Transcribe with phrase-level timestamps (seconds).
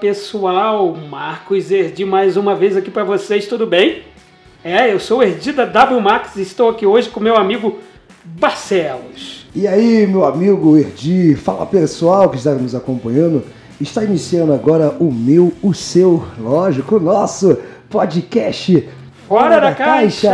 [0.00, 4.02] Pessoal, Marcos Erdi mais uma vez aqui para vocês, tudo bem?
[4.64, 7.78] É, eu sou o Erdi da W Max e estou aqui hoje com meu amigo
[8.24, 9.46] Barcelos.
[9.54, 13.42] E aí, meu amigo Erdi, fala pessoal que está nos acompanhando.
[13.78, 17.58] Está iniciando agora o meu, o seu, lógico, o nosso
[17.90, 18.88] podcast
[19.28, 20.30] Fora, da, caixa.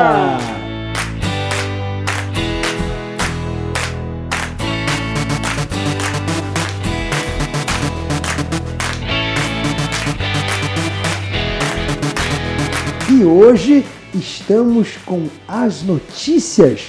[13.16, 13.82] E hoje
[14.14, 16.88] estamos com as notícias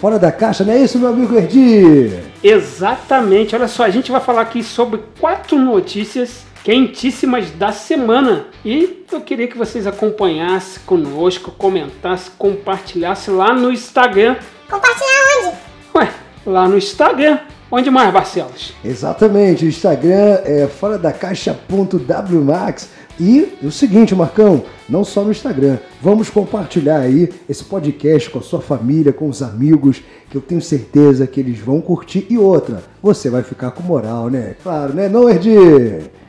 [0.00, 2.18] fora da caixa, não é isso, meu amigo Erdi?
[2.42, 8.46] Exatamente, olha só, a gente vai falar aqui sobre quatro notícias quentíssimas da semana.
[8.64, 14.34] E eu queria que vocês acompanhassem conosco, comentassem, compartilhassem lá no Instagram.
[14.68, 15.56] Compartilhar onde?
[15.94, 16.10] Ué,
[16.44, 17.38] lá no Instagram.
[17.70, 18.72] Onde mais, Barcelos?
[18.84, 22.88] Exatamente, o Instagram é fora da caixa.wmax.
[23.20, 28.42] E o seguinte, Marcão, não só no Instagram, vamos compartilhar aí esse podcast com a
[28.42, 32.26] sua família, com os amigos, que eu tenho certeza que eles vão curtir.
[32.30, 34.54] E outra, você vai ficar com moral, né?
[34.62, 35.50] Claro, né, não, Erdi?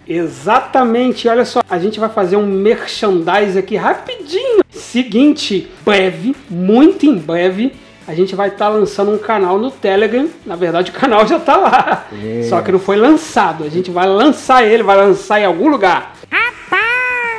[0.07, 4.63] Exatamente, olha só, a gente vai fazer um merchandise aqui rapidinho.
[4.71, 7.73] Seguinte, breve, muito em breve,
[8.07, 10.27] a gente vai estar tá lançando um canal no Telegram.
[10.43, 12.07] Na verdade, o canal já está lá.
[12.11, 12.41] É.
[12.49, 13.63] Só que não foi lançado.
[13.63, 16.15] A gente vai lançar ele, vai lançar em algum lugar.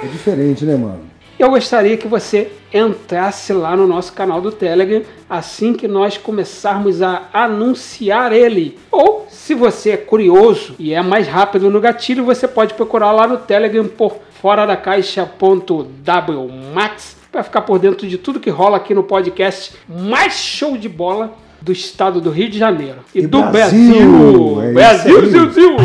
[0.02, 1.00] É diferente, né, mano?
[1.38, 7.00] Eu gostaria que você entrasse lá no nosso canal do Telegram assim que nós começarmos
[7.00, 8.76] a anunciar ele.
[8.90, 13.26] Ou, se você é curioso e é mais rápido no gatilho, você pode procurar lá
[13.26, 18.94] no Telegram por fora da caixa.wmax para ficar por dentro de tudo que rola aqui
[18.94, 23.42] no podcast mais show de bola do estado do Rio de Janeiro e, e do
[23.44, 23.94] Brasil.
[23.94, 25.76] Brasil, é Brasil, Brasil, Brasil.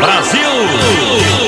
[0.00, 1.45] Brasil.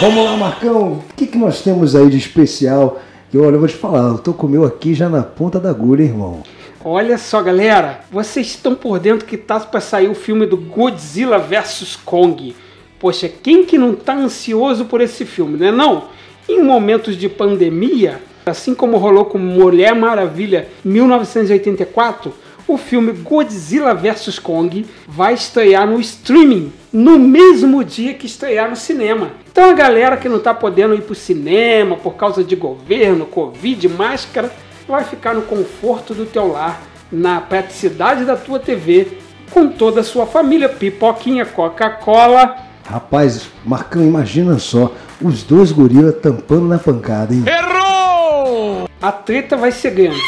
[0.00, 0.92] Vamos lá, Marcão.
[0.92, 3.00] O que, que nós temos aí de especial?
[3.32, 5.58] Que olha, eu vou te falar, eu tô com o meu aqui já na ponta
[5.58, 6.44] da agulha, irmão.
[6.84, 11.36] Olha só, galera, vocês estão por dentro que tá para sair o filme do Godzilla
[11.40, 12.54] vs Kong.
[13.00, 15.72] Poxa, quem que não tá ansioso por esse filme, né?
[15.72, 16.04] Não.
[16.48, 22.32] Em momentos de pandemia, assim como rolou com Mulher Maravilha 1984,
[22.68, 28.76] o filme Godzilla vs Kong vai estrear no streaming no mesmo dia que estrear no
[28.76, 29.30] cinema.
[29.50, 33.24] Então a galera que não está podendo ir para o cinema por causa de governo,
[33.24, 34.52] Covid, máscara,
[34.86, 39.18] vai ficar no conforto do teu lar, na praticidade da tua TV,
[39.50, 42.56] com toda a sua família, pipoquinha, Coca-Cola.
[42.84, 47.44] Rapaz, Marcão, imagina só, os dois gorilas tampando na pancada, hein?
[47.46, 48.88] Errou!
[49.00, 50.20] A treta vai ser grande.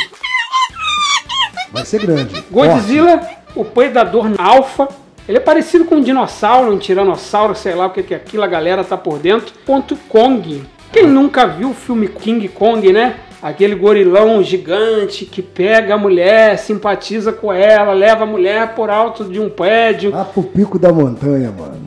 [1.73, 2.45] Vai ser grande.
[2.51, 3.21] Godzilla,
[3.55, 4.89] o predador alfa,
[5.29, 8.49] ele é parecido com um dinossauro, um tiranossauro, sei lá o que é aquilo, a
[8.49, 9.53] galera tá por dentro.
[9.65, 10.65] Ponto Kong.
[10.93, 13.17] Quem nunca viu o filme King Kong, né?
[13.43, 19.25] aquele gorilão gigante que pega a mulher, simpatiza com ela, leva a mulher por alto
[19.25, 20.11] de um prédio.
[20.11, 21.85] Lá pro pico da montanha, mano.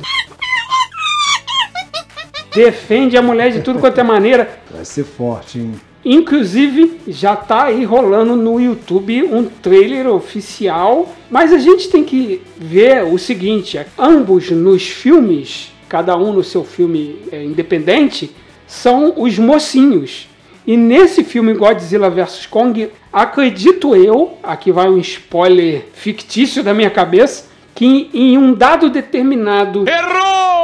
[2.53, 4.49] Defende a mulher de tudo quanto é maneira.
[4.71, 5.75] Vai ser forte, hein?
[6.05, 12.41] Inclusive, já tá aí rolando no YouTube um trailer oficial, mas a gente tem que
[12.57, 18.31] ver o seguinte: ambos nos filmes, cada um no seu filme é, independente,
[18.67, 20.27] são os mocinhos.
[20.65, 26.89] E nesse filme Godzilla vs Kong, acredito eu, aqui vai um spoiler fictício da minha
[26.89, 29.85] cabeça, que em um dado determinado.
[29.87, 30.62] Errou!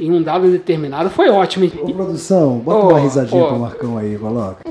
[0.00, 1.70] Em um dado determinado foi ótimo.
[1.82, 3.48] Ô, produção, bota oh, uma risadinha oh.
[3.48, 4.64] pro Marcão aí, coloca.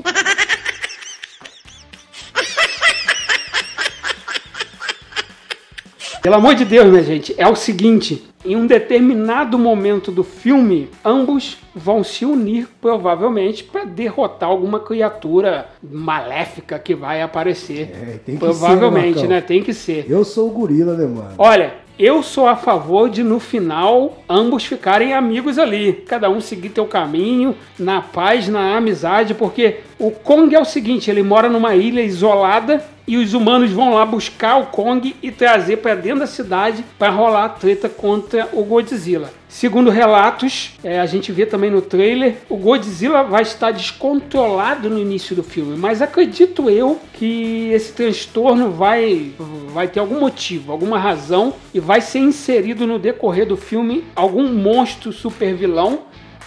[6.24, 10.88] Pelo amor de Deus, minha gente, é o seguinte: em um determinado momento do filme,
[11.04, 17.90] ambos vão se unir provavelmente para derrotar alguma criatura maléfica que vai aparecer.
[17.92, 19.40] É, tem que provavelmente, ser, né?
[19.42, 20.06] Tem que ser.
[20.08, 21.34] Eu sou o gorila, né, mano?
[21.36, 26.70] Olha, eu sou a favor de no final ambos ficarem amigos ali, cada um seguir
[26.70, 31.74] teu caminho, na paz, na amizade, porque o Kong é o seguinte, ele mora numa
[31.74, 36.26] ilha isolada e os humanos vão lá buscar o Kong e trazer para dentro da
[36.26, 39.30] cidade para rolar a treta contra o Godzilla.
[39.48, 44.98] Segundo relatos, é, a gente vê também no trailer, o Godzilla vai estar descontrolado no
[44.98, 49.32] início do filme, mas acredito eu que esse transtorno vai,
[49.72, 54.52] vai ter algum motivo, alguma razão e vai ser inserido no decorrer do filme algum
[54.52, 56.00] monstro super vilão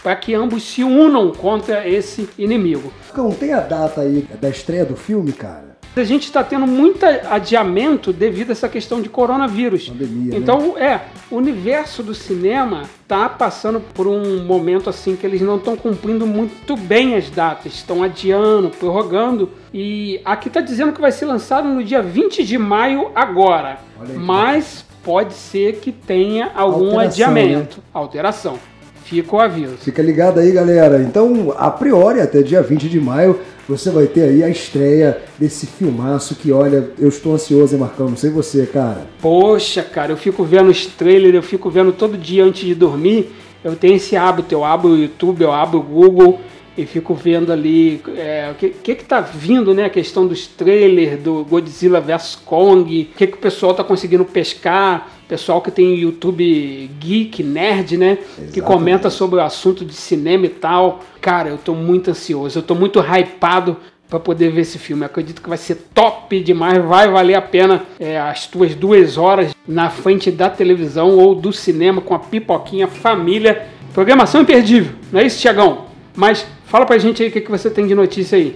[0.04, 2.94] para que ambos se unam contra esse inimigo.
[3.16, 5.67] Não tem a data aí da estreia do filme, cara?
[6.00, 9.90] A gente está tendo muito adiamento devido a essa questão de coronavírus.
[9.90, 10.38] Pandemia, né?
[10.38, 11.02] então, é,
[11.32, 16.26] o universo do cinema está passando por um momento assim que eles não estão cumprindo
[16.26, 19.50] muito bem as datas, estão adiando, prorrogando.
[19.74, 23.80] E aqui está dizendo que vai ser lançado no dia 20 de maio agora.
[24.16, 27.06] Mas pode ser que tenha algum Alteração, né?
[27.06, 28.60] adiamento, alteração.
[29.06, 29.78] Fica o aviso.
[29.78, 31.02] Fica ligado aí, galera.
[31.02, 35.66] Então, a priori, até dia 20 de maio, você vai ter aí a estreia desse
[35.66, 38.10] filmaço que, olha, eu estou ansioso, hein, Marcão?
[38.10, 39.08] Não sei você, cara.
[39.22, 43.30] Poxa, cara, eu fico vendo os trailers, eu fico vendo todo dia antes de dormir.
[43.64, 46.40] Eu tenho esse hábito, eu abro o YouTube, eu abro o Google
[46.78, 49.86] e fico vendo ali é, o que, que que tá vindo, né?
[49.86, 54.24] A questão dos trailers do Godzilla vs Kong, o que, que o pessoal tá conseguindo
[54.24, 58.16] pescar, pessoal que tem YouTube geek, nerd, né?
[58.16, 58.62] Que Exatamente.
[58.62, 61.02] comenta sobre o assunto de cinema e tal.
[61.22, 63.78] Cara, eu tô muito ansioso, eu tô muito hypado
[64.10, 65.04] para poder ver esse filme.
[65.04, 69.18] Eu acredito que vai ser top demais, vai valer a pena é, as tuas duas
[69.18, 73.68] horas na frente da televisão ou do cinema com a pipoquinha família.
[73.94, 75.86] Programação imperdível, não é isso, Tiagão?
[76.16, 78.56] Mas fala pra gente aí o que, que você tem de notícia aí.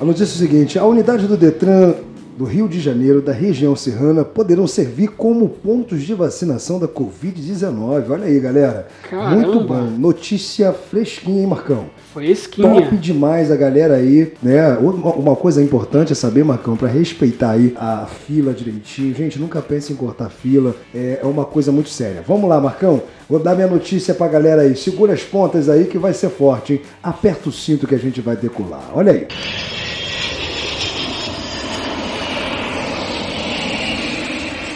[0.00, 1.94] A notícia é o seguinte: a unidade do Detran
[2.38, 8.10] do Rio de Janeiro, da região serrana, poderão servir como pontos de vacinação da Covid-19.
[8.10, 8.86] Olha aí, galera.
[9.10, 9.34] Caramba.
[9.34, 9.82] Muito bom.
[9.98, 11.86] Notícia fresquinha, hein, Marcão?
[12.14, 14.76] Foi Top demais a galera aí, né?
[14.78, 19.14] Uma uma coisa importante é saber, Marcão, para respeitar aí a fila direitinho.
[19.14, 22.22] Gente, nunca pense em cortar fila, é é uma coisa muito séria.
[22.26, 23.02] Vamos lá, Marcão.
[23.28, 24.76] Vou dar minha notícia pra galera aí.
[24.76, 26.82] Segura as pontas aí que vai ser forte, hein?
[27.02, 28.90] Aperta o cinto que a gente vai decolar.
[28.94, 29.26] Olha aí.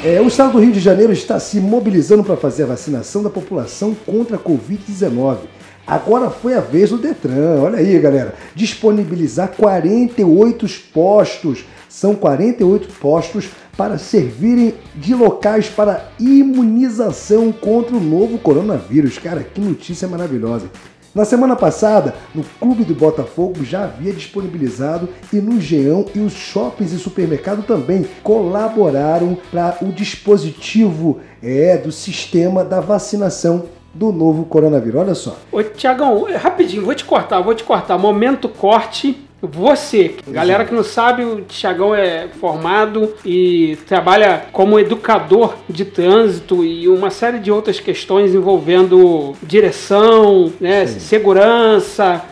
[0.04, 3.30] É, o estado do Rio de Janeiro está se mobilizando para fazer a vacinação da
[3.30, 5.38] população contra a Covid-19.
[5.86, 13.48] Agora foi a vez do Detran, olha aí galera, disponibilizar 48 postos, são 48 postos
[13.76, 19.18] para servirem de locais para imunização contra o novo coronavírus.
[19.18, 20.68] Cara, que notícia maravilhosa.
[21.14, 26.32] Na semana passada, no Clube do Botafogo já havia disponibilizado e no Geão e os
[26.32, 34.46] shoppings e supermercado também colaboraram para o dispositivo é, do sistema da vacinação do novo
[34.46, 35.00] coronavírus.
[35.02, 35.36] Olha só.
[35.52, 37.98] Ô, Tiagão, rapidinho, vou te cortar, vou te cortar.
[37.98, 39.28] Momento corte.
[39.44, 46.64] Você, galera que não sabe, o Tiagão é formado e trabalha como educador de trânsito
[46.64, 51.00] e uma série de outras questões envolvendo direção, né, Sim.
[51.00, 52.24] segurança,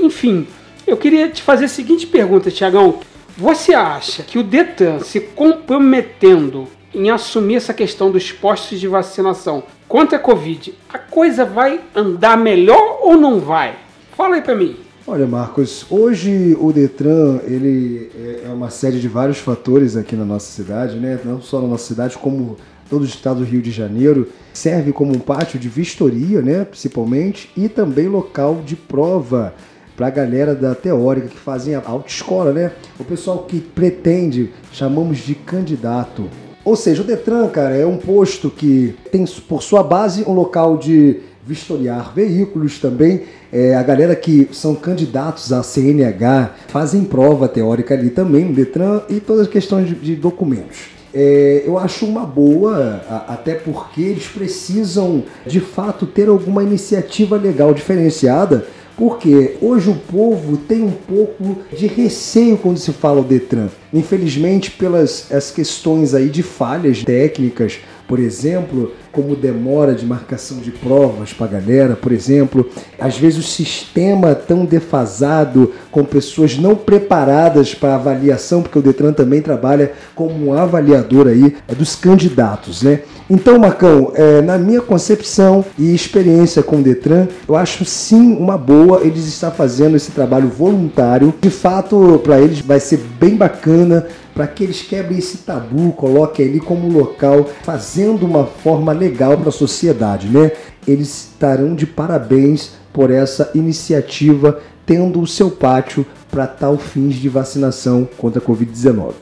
[0.00, 0.46] enfim.
[0.86, 2.98] Eu queria te fazer a seguinte pergunta, Tiagão.
[3.36, 9.64] Você acha que o Detran se comprometendo em assumir essa questão dos postos de vacinação
[9.86, 13.74] contra a Covid, a coisa vai andar melhor ou não vai?
[14.16, 14.83] Fala aí pra mim.
[15.06, 18.10] Olha, Marcos, hoje o Detran ele
[18.42, 21.20] é uma série de vários fatores aqui na nossa cidade, né?
[21.22, 22.56] Não só na nossa cidade, como
[22.88, 24.28] todo o estado do Rio de Janeiro.
[24.54, 26.64] Serve como um pátio de vistoria, né?
[26.64, 29.52] Principalmente, e também local de prova
[29.94, 32.72] para a galera da teórica que fazem a autoescola, né?
[32.98, 36.30] O pessoal que pretende, chamamos de candidato.
[36.64, 40.78] Ou seja, o Detran, cara, é um posto que tem por sua base um local
[40.78, 43.22] de vistoriar veículos também.
[43.52, 49.20] É, a galera que são candidatos à CNH fazem prova teórica ali também Detran e
[49.20, 50.94] todas as questões de, de documentos.
[51.16, 57.36] É, eu acho uma boa, a- até porque eles precisam de fato ter alguma iniciativa
[57.36, 63.24] legal diferenciada, porque hoje o povo tem um pouco de receio quando se fala o
[63.24, 63.68] Detran.
[63.92, 70.70] Infelizmente, pelas as questões aí de falhas técnicas, por exemplo, como demora de marcação de
[70.70, 72.68] provas para a galera, por exemplo,
[72.98, 79.12] às vezes o sistema tão defasado, com pessoas não preparadas para avaliação, porque o Detran
[79.12, 83.00] também trabalha como um avaliador aí é, dos candidatos, né?
[83.30, 88.58] Então, Marcão, é, na minha concepção e experiência com o Detran, eu acho sim uma
[88.58, 91.32] boa eles estar fazendo esse trabalho voluntário.
[91.40, 96.46] De fato, para eles vai ser bem bacana para que eles quebrem esse tabu, coloquem
[96.46, 100.50] ali como local, fazendo uma forma legal para a sociedade, né?
[100.86, 107.28] Eles estarão de parabéns por essa iniciativa, tendo o seu pátio para tal fins de
[107.28, 109.12] vacinação contra a Covid-19.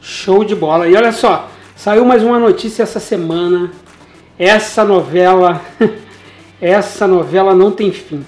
[0.00, 0.88] Show de bola.
[0.88, 3.70] E olha só, saiu mais uma notícia essa semana.
[4.38, 5.60] Essa novela,
[6.60, 8.24] essa novela não tem fim.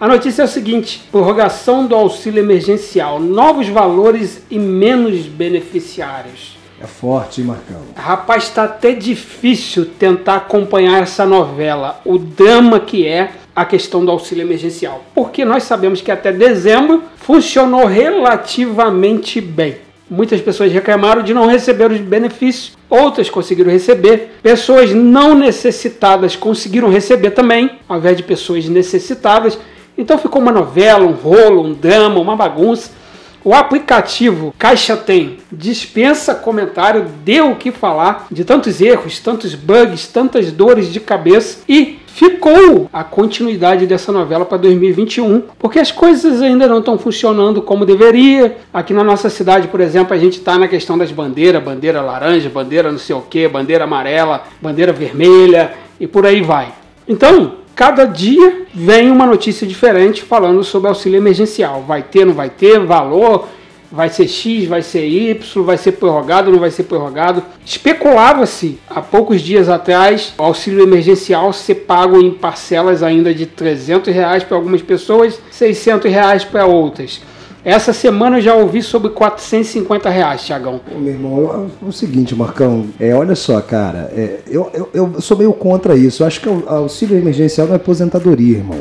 [0.00, 6.56] A notícia é o seguinte: prorrogação do auxílio emergencial, novos valores e menos beneficiários.
[6.80, 7.80] É forte, Marcão?
[7.96, 14.12] Rapaz, está até difícil tentar acompanhar essa novela, o drama que é a questão do
[14.12, 15.02] auxílio emergencial.
[15.12, 19.78] Porque nós sabemos que até dezembro funcionou relativamente bem.
[20.08, 24.38] Muitas pessoas reclamaram de não receber os benefícios, outras conseguiram receber.
[24.40, 29.58] Pessoas não necessitadas conseguiram receber também, ao invés de pessoas necessitadas.
[29.98, 32.96] Então ficou uma novela, um rolo, um drama, uma bagunça.
[33.44, 40.06] O aplicativo Caixa Tem dispensa comentário, deu o que falar de tantos erros, tantos bugs,
[40.06, 46.42] tantas dores de cabeça e ficou a continuidade dessa novela para 2021, porque as coisas
[46.42, 48.56] ainda não estão funcionando como deveria.
[48.74, 52.50] Aqui na nossa cidade, por exemplo, a gente está na questão das bandeiras, bandeira laranja,
[52.50, 56.72] bandeira não sei o que, bandeira amarela, bandeira vermelha e por aí vai.
[57.06, 61.84] Então, cada dia vem uma notícia diferente falando sobre auxílio emergencial.
[61.86, 63.46] Vai ter, não vai ter, valor,
[63.88, 67.40] vai ser X, vai ser Y, vai ser prorrogado, não vai ser prorrogado.
[67.64, 74.12] Especulava-se há poucos dias atrás o auxílio emergencial ser pago em parcelas ainda de 300
[74.12, 77.20] reais para algumas pessoas, 600 reais para outras.
[77.64, 80.80] Essa semana eu já ouvi sobre 450 reais, Tiagão.
[80.96, 85.36] Meu irmão, é o seguinte, Marcão, é, olha só, cara, é, eu, eu, eu sou
[85.36, 86.22] meio contra isso.
[86.22, 88.80] Eu acho que o auxílio emergencial não é aposentadoria, irmão.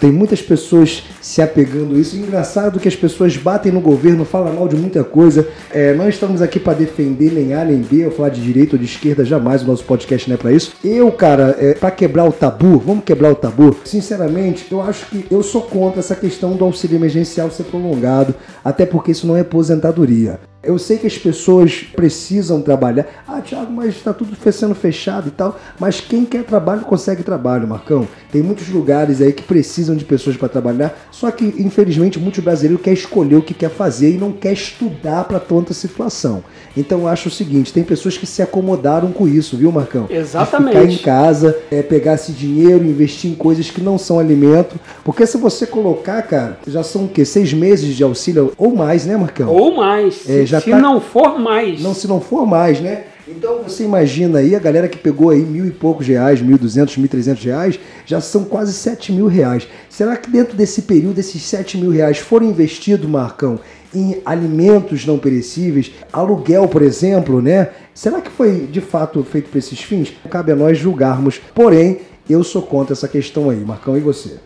[0.00, 2.16] Tem muitas pessoas se apegando a isso.
[2.16, 5.46] Engraçado que as pessoas batem no governo, falam mal de muita coisa.
[5.70, 8.78] É, não estamos aqui para defender nem A nem B, ou falar de direita ou
[8.78, 9.62] de esquerda, jamais.
[9.62, 10.72] O nosso podcast não é para isso.
[10.84, 13.76] Eu, cara, é, para quebrar o tabu, vamos quebrar o tabu.
[13.84, 18.86] Sinceramente, eu acho que eu sou contra essa questão do auxílio emergencial ser prolongado, até
[18.86, 20.40] porque isso não é aposentadoria.
[20.68, 23.06] Eu sei que as pessoas precisam trabalhar.
[23.26, 25.58] Ah, Thiago, mas está tudo sendo fechado e tal.
[25.80, 28.06] Mas quem quer trabalho consegue trabalho, Marcão.
[28.30, 30.94] Tem muitos lugares aí que precisam de pessoas para trabalhar.
[31.10, 35.24] Só que, infelizmente, muitos brasileiros querem escolher o que quer fazer e não quer estudar
[35.24, 36.44] para tanta situação.
[36.76, 40.06] Então, eu acho o seguinte: tem pessoas que se acomodaram com isso, viu, Marcão?
[40.10, 40.74] Exatamente.
[40.74, 44.78] De ficar em casa, é, pegar esse dinheiro, investir em coisas que não são alimento.
[45.02, 47.24] Porque se você colocar, cara, já são o quê?
[47.24, 49.48] Seis meses de auxílio ou mais, né, Marcão?
[49.48, 50.28] Ou mais.
[50.28, 51.80] É, já se tá- não for mais.
[51.82, 53.04] Não, se não for mais, né?
[53.26, 56.96] Então você imagina aí a galera que pegou aí mil e poucos reais, mil duzentos,
[56.96, 59.68] mil trezentos reais, já são quase sete mil reais.
[59.90, 63.60] Será que dentro desse período, esses sete mil reais foram investidos, Marcão,
[63.94, 67.68] em alimentos não perecíveis, aluguel, por exemplo, né?
[67.94, 70.12] Será que foi de fato feito para esses fins?
[70.30, 71.38] Cabe a nós julgarmos.
[71.54, 71.98] Porém,
[72.30, 74.36] eu sou contra essa questão aí, Marcão, e você?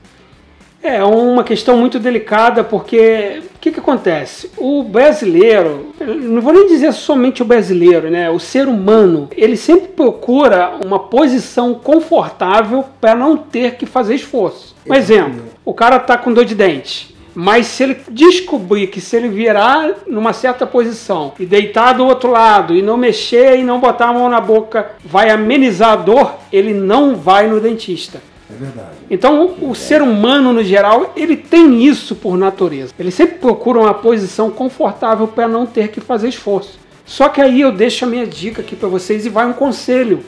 [0.83, 4.51] É uma questão muito delicada porque o que, que acontece?
[4.57, 8.29] O brasileiro, não vou nem dizer somente o brasileiro, né?
[8.29, 14.75] O ser humano, ele sempre procura uma posição confortável para não ter que fazer esforço.
[14.89, 17.13] Um exemplo, o cara tá com dor de dente.
[17.35, 22.31] Mas se ele descobrir que se ele virar numa certa posição e deitar do outro
[22.31, 26.35] lado e não mexer e não botar a mão na boca vai amenizar a dor,
[26.53, 28.21] ele não vai no dentista.
[28.53, 28.91] É verdade.
[29.11, 32.93] Então, o ser humano, no geral, ele tem isso por natureza.
[32.99, 36.79] Ele sempre procura uma posição confortável para não ter que fazer esforço.
[37.05, 40.25] Só que aí eu deixo a minha dica aqui para vocês e vai um conselho.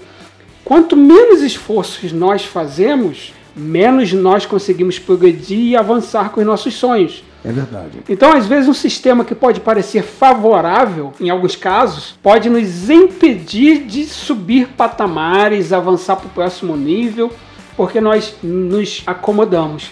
[0.65, 7.23] Quanto menos esforços nós fazemos, menos nós conseguimos progredir e avançar com os nossos sonhos.
[7.45, 7.99] É verdade.
[8.09, 13.85] Então, às vezes, um sistema que pode parecer favorável, em alguns casos, pode nos impedir
[13.85, 17.31] de subir patamares, avançar para o próximo nível,
[17.77, 19.91] porque nós nos acomodamos.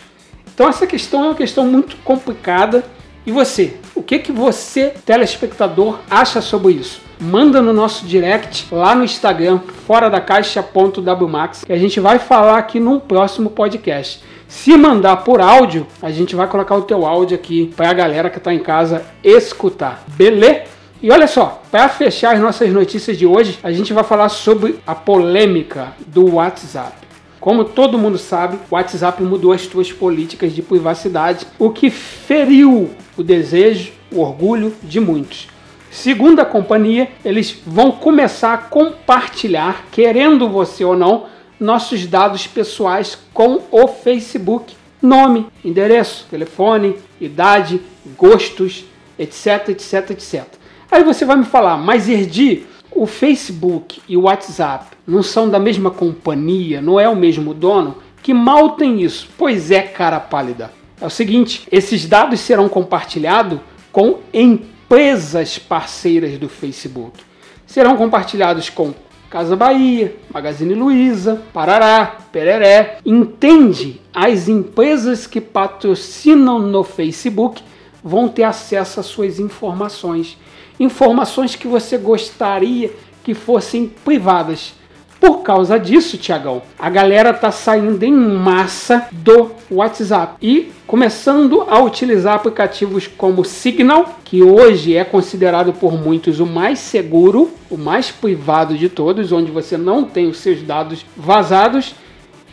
[0.55, 2.85] Então, essa questão é uma questão muito complicada.
[3.25, 3.77] E você?
[3.95, 7.01] O que, que você, telespectador, acha sobre isso?
[7.21, 12.59] Manda no nosso direct lá no Instagram, fora da caixa.wmax, que a gente vai falar
[12.59, 14.23] aqui num próximo podcast.
[14.49, 18.29] Se mandar por áudio, a gente vai colocar o teu áudio aqui para a galera
[18.29, 20.05] que está em casa escutar.
[20.09, 20.65] Beleza?
[21.01, 24.79] E olha só, para fechar as nossas notícias de hoje, a gente vai falar sobre
[24.87, 27.02] a polêmica do WhatsApp.
[27.43, 32.91] Como todo mundo sabe, o WhatsApp mudou as suas políticas de privacidade, o que feriu
[33.17, 35.49] o desejo, o orgulho de muitos.
[35.91, 41.25] Segundo a companhia, eles vão começar a compartilhar, querendo você ou não,
[41.59, 44.77] nossos dados pessoais com o Facebook.
[45.03, 47.81] Nome, endereço, telefone, idade,
[48.17, 48.85] gostos,
[49.19, 50.45] etc, etc, etc.
[50.89, 55.59] Aí você vai me falar, mas Erdi, o Facebook e o WhatsApp não são da
[55.59, 57.97] mesma companhia, não é o mesmo dono?
[58.23, 59.29] Que mal tem isso?
[59.37, 60.73] Pois é, cara pálida.
[61.01, 63.59] É o seguinte, esses dados serão compartilhados
[63.91, 67.19] com empresas parceiras do Facebook.
[67.67, 68.95] Serão compartilhados com
[69.29, 72.99] Casa Bahia, Magazine Luiza, Parará, Pereré.
[73.05, 74.01] Entende?
[74.15, 77.63] As empresas que patrocinam no Facebook
[78.05, 80.37] vão ter acesso às suas informações.
[80.79, 82.93] Informações que você gostaria
[83.25, 84.75] que fossem privadas.
[85.23, 91.79] Por causa disso, Tiagão, a galera tá saindo em massa do WhatsApp e começando a
[91.79, 98.11] utilizar aplicativos como Signal, que hoje é considerado por muitos o mais seguro, o mais
[98.11, 101.95] privado de todos, onde você não tem os seus dados vazados.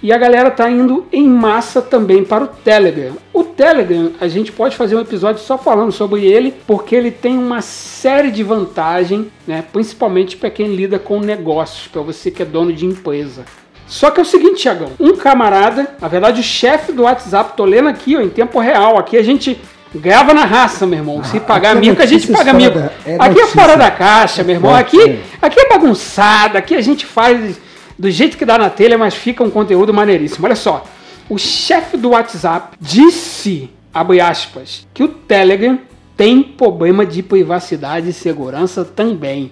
[0.02, 3.14] E a galera tá indo em massa também para o Telegram.
[3.34, 7.38] O Telegram, a gente pode fazer um episódio só falando sobre ele, porque ele tem
[7.38, 9.64] uma série de vantagens, né?
[9.74, 13.44] principalmente para quem lida com negócios, para você que é dono de empresa.
[13.86, 17.66] Só que é o seguinte, Tiagão, um camarada, na verdade o chefe do WhatsApp, tô
[17.66, 19.60] lendo aqui ó, em tempo real, aqui a gente
[19.94, 21.24] grava na raça, meu irmão.
[21.24, 22.78] Se Ah, pagar aqui é mico, a gente paga mico.
[22.78, 24.76] da- é aqui é fora da caixa, meu irmão.
[24.76, 27.60] Aqui, aqui é bagunçada, aqui a gente faz
[28.00, 30.46] do jeito que dá na telha, mas fica um conteúdo maneiríssimo.
[30.46, 30.86] Olha só,
[31.30, 35.78] o chefe do WhatsApp disse, abre aspas, que o Telegram
[36.16, 39.52] tem problema de privacidade e segurança também.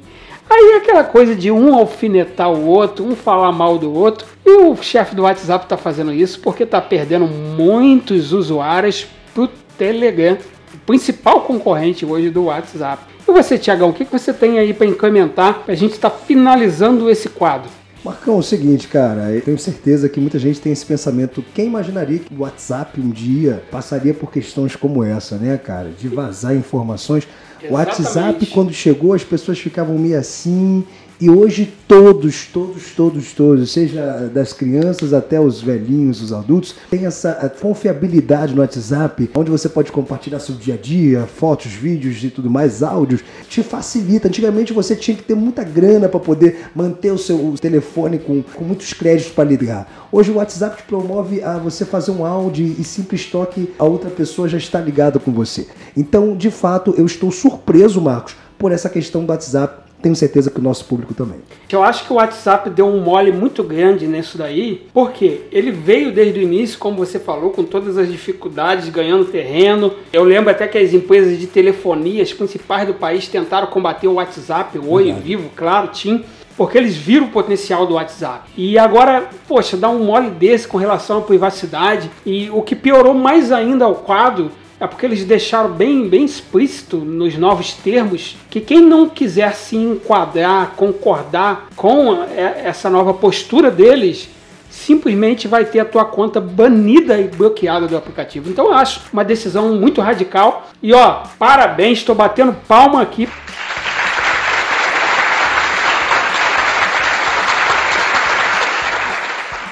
[0.49, 4.49] Aí é aquela coisa de um alfinetar o outro, um falar mal do outro, e
[4.49, 10.37] o chefe do WhatsApp está fazendo isso porque está perdendo muitos usuários pro Telegram,
[10.73, 13.03] o principal concorrente hoje do WhatsApp.
[13.27, 15.63] E você, Tiagão, o que você tem aí para incrementar?
[15.67, 17.69] A gente está finalizando esse quadro.
[18.07, 21.43] Marcão, é o seguinte, cara, eu tenho certeza que muita gente tem esse pensamento.
[21.53, 25.89] Quem imaginaria que o WhatsApp um dia passaria por questões como essa, né, cara?
[25.89, 27.27] De vazar informações.
[27.69, 30.85] O WhatsApp, quando chegou, as pessoas ficavam meio assim.
[31.19, 37.07] E hoje todos, todos, todos, todos, seja das crianças até os velhinhos, os adultos, tem
[37.07, 42.29] essa confiabilidade no WhatsApp, onde você pode compartilhar seu dia a dia, fotos, vídeos e
[42.29, 44.27] tudo mais, áudios, te facilita.
[44.27, 48.63] Antigamente você tinha que ter muita grana para poder manter o seu telefone com, com
[48.63, 50.07] muitos créditos para ligar.
[50.11, 54.11] Hoje o WhatsApp te promove a você fazer um áudio e simples toque, a outra
[54.11, 55.65] pessoa já está ligada com você.
[55.95, 59.86] Então, de fato, eu estou surpreso, Marcos, por essa questão do WhatsApp.
[60.01, 61.39] Tenho certeza que o nosso público também.
[61.71, 66.11] Eu acho que o WhatsApp deu um mole muito grande nisso daí, porque ele veio
[66.11, 69.91] desde o início, como você falou, com todas as dificuldades, ganhando terreno.
[70.13, 74.13] Eu lembro até que as empresas de telefonia, as principais do país, tentaram combater o
[74.13, 75.25] WhatsApp, o Oi, Verdade.
[75.25, 76.23] Vivo, claro, TIM,
[76.55, 78.49] porque eles viram o potencial do WhatsApp.
[78.55, 82.09] E agora, poxa, dá um mole desse com relação à privacidade.
[82.25, 86.97] E o que piorou mais ainda ao quadro é porque eles deixaram bem, bem explícito
[86.97, 93.71] nos novos termos que quem não quiser se enquadrar, concordar com é, essa nova postura
[93.71, 94.29] deles,
[94.69, 98.49] simplesmente vai ter a tua conta banida e bloqueada do aplicativo.
[98.49, 100.69] Então eu acho uma decisão muito radical.
[100.83, 103.27] E ó, parabéns, estou batendo palma aqui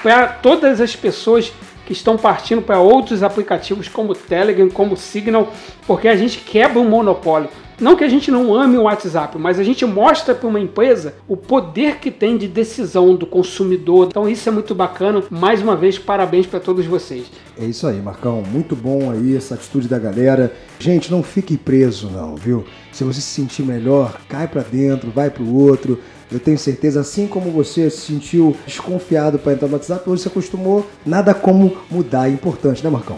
[0.02, 1.52] para todas as pessoas
[1.86, 5.52] que estão partindo para outros aplicativos como o Telegram, como o Signal,
[5.86, 7.50] porque a gente quebra um monopólio.
[7.80, 11.16] Não que a gente não ame o WhatsApp, mas a gente mostra para uma empresa
[11.28, 14.08] o poder que tem de decisão do consumidor.
[14.08, 15.22] Então isso é muito bacana.
[15.30, 17.30] Mais uma vez, parabéns para todos vocês.
[17.60, 18.42] É isso aí, Marcão.
[18.42, 20.54] Muito bom aí essa atitude da galera.
[20.78, 22.66] Gente, não fique preso não, viu?
[22.92, 26.00] Se você se sentir melhor, cai pra dentro, vai pro outro.
[26.30, 30.28] Eu tenho certeza, assim como você se sentiu desconfiado para entrar no WhatsApp, hoje se
[30.28, 32.28] acostumou, nada como mudar.
[32.28, 33.18] É importante, né, Marcão?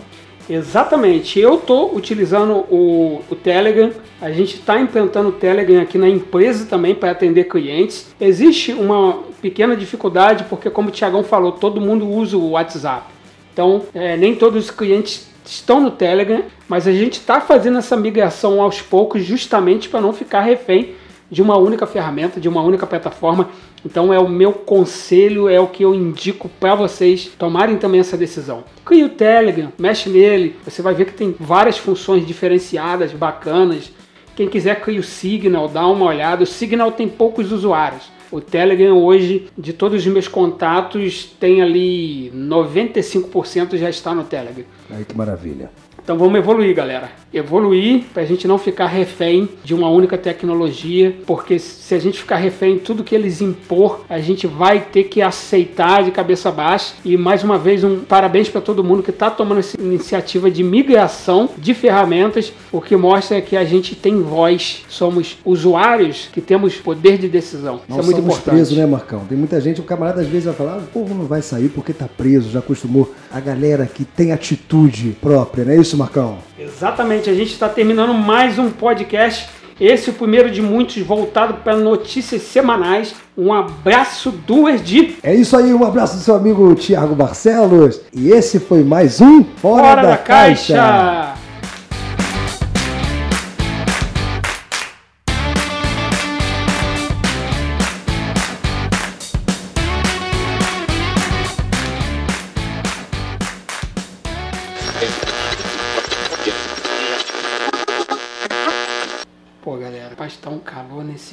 [0.50, 1.40] Exatamente.
[1.40, 3.92] Eu estou utilizando o, o Telegram.
[4.22, 8.08] A gente está implantando o Telegram aqui na empresa também para atender clientes.
[8.20, 13.17] Existe uma pequena dificuldade porque, como o Tiagão falou, todo mundo usa o WhatsApp.
[13.58, 17.98] Então, é, nem todos os clientes estão no Telegram, mas a gente está fazendo essa
[17.98, 20.94] migração aos poucos justamente para não ficar refém
[21.32, 23.50] de uma única ferramenta, de uma única plataforma.
[23.84, 28.16] Então é o meu conselho, é o que eu indico para vocês tomarem também essa
[28.16, 28.64] decisão.
[28.86, 33.92] Crie o Telegram, mexe nele, você vai ver que tem várias funções diferenciadas, bacanas.
[34.36, 36.44] Quem quiser crie o Signal, dá uma olhada.
[36.44, 38.04] O Signal tem poucos usuários.
[38.32, 44.66] O Telegram hoje, de todos os meus contatos, tem ali 95% já está no Telegram.
[44.90, 45.70] Aí que maravilha.
[46.08, 47.10] Então vamos evoluir, galera.
[47.34, 52.18] Evoluir para a gente não ficar refém de uma única tecnologia, porque se a gente
[52.18, 56.50] ficar refém de tudo que eles impor, a gente vai ter que aceitar de cabeça
[56.50, 56.94] baixa.
[57.04, 60.64] E mais uma vez um parabéns para todo mundo que está tomando essa iniciativa de
[60.64, 66.76] migração de ferramentas, o que mostra que a gente tem voz, somos usuários que temos
[66.78, 67.82] poder de decisão.
[67.86, 68.56] Não Isso é muito somos importante.
[68.56, 69.26] presos, né, Marcão?
[69.26, 71.68] Tem muita gente, o camarada às vezes vai falar, ah, o povo não vai sair
[71.68, 73.14] porque tá preso, já acostumou.
[73.32, 76.38] A galera que tem atitude própria, não é isso, Marcão?
[76.58, 79.50] Exatamente, a gente está terminando mais um podcast.
[79.80, 83.14] Esse é o primeiro de muitos voltado para notícias semanais.
[83.38, 85.18] Um abraço do Erdi.
[85.22, 88.02] É isso aí, um abraço do seu amigo Tiago Barcelos.
[88.12, 90.74] E esse foi mais um Fora, Fora da, da Caixa.
[90.76, 91.37] caixa.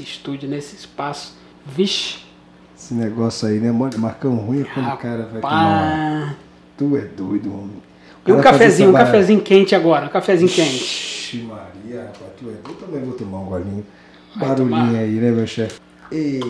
[0.05, 1.37] Estúdio, nesse espaço.
[1.67, 2.19] Vixe.
[2.77, 3.73] Esse negócio aí, né?
[3.73, 6.37] Marcão ruim é quando o cara vai tomar.
[6.77, 7.83] Tu é doido, homem.
[8.27, 10.77] E um faz cafezinho, um cafezinho quente agora, um cafezinho quente.
[10.77, 12.69] Ixi, Maria, rapaz, tu é doido.
[12.69, 13.87] Eu também vou tomar um golinho.
[14.37, 14.99] Vai Barulhinho tomar.
[14.99, 15.81] aí, né, meu chefe?
[16.11, 16.47] Eita,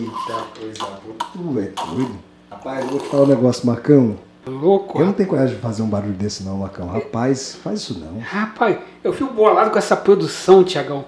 [0.59, 1.15] coisa boa.
[1.33, 2.15] Tu é doido.
[2.49, 4.17] Rapaz, eu vou te falar um negócio, Marcão.
[4.47, 4.99] Louco.
[4.99, 6.87] Eu não tenho coragem de fazer um barulho desse, não, Marcão.
[6.87, 8.19] Rapaz, faz isso não.
[8.19, 11.05] Rapaz, eu fico bolado com essa produção, Tiagão.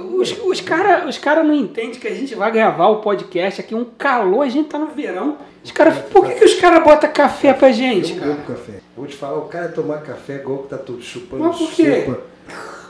[0.00, 3.74] Os, os caras os cara não entendem que a gente vai gravar o podcast aqui,
[3.74, 5.36] um calor, a gente tá no verão.
[5.62, 8.36] Os cara, por que, que os caras botam café pra gente, Eu cara?
[8.48, 8.80] café.
[8.96, 12.04] Vou te falar, o cara tomar café igual que tá todo chupando Mas por quê?
[12.06, 12.20] sopa.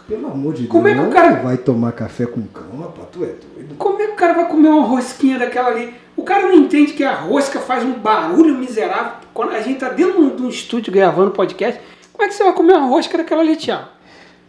[0.08, 3.08] Pelo amor de Como Deus, é que o cara- vai tomar café com cão, rapaz.
[3.12, 3.74] Tu é doido.
[3.78, 5.94] Como é que o cara vai comer uma rosquinha daquela ali?
[6.16, 9.12] O cara não entende que a rosca faz um barulho miserável.
[9.32, 11.80] Quando a gente tá dentro de de um estúdio gravando podcast,
[12.12, 13.86] como é que você vai comer uma rosca daquela ali, Thiago?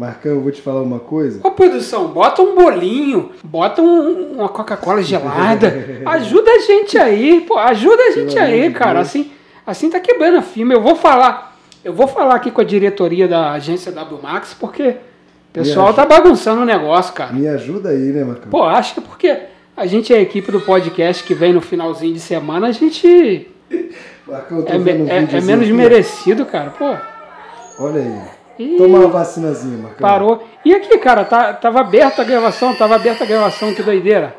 [0.01, 1.39] Marcão, eu vou te falar uma coisa.
[1.43, 5.71] Ô produção, bota um bolinho, bota um- uma Coca-Cola gelada.
[6.03, 8.95] Ajuda a gente aí, pô, ajuda a gente Pelo aí, cara.
[8.95, 9.07] Deus.
[9.09, 9.31] Assim,
[9.63, 10.73] assim tá quebrando a firma.
[10.73, 14.89] Eu vou falar, eu vou falar aqui com a diretoria da agência W Max, porque
[14.89, 17.31] o pessoal tá bagunçando o negócio, cara.
[17.31, 18.49] Me ajuda aí, né, Marcão?
[18.49, 19.37] Pô, acho que é porque
[19.77, 23.47] a gente é a equipe do podcast que vem no finalzinho de semana, a gente
[24.27, 26.71] Marcão, eu tô é, vendo um é- é menos aqui, merecido, cara.
[26.71, 26.95] Pô,
[27.77, 28.40] Olha aí.
[28.61, 28.77] Ih.
[28.77, 29.97] Toma uma vacinazinha, Marcão.
[29.99, 30.43] parou.
[30.63, 34.35] E aqui, cara, tá, tava aberta a gravação, tava aberta a gravação, que doideira.